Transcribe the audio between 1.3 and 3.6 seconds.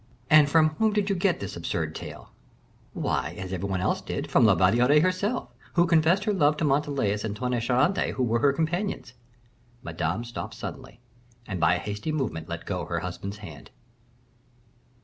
this absurd tale?" "Why, as